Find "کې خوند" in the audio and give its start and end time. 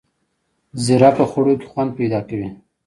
1.59-1.91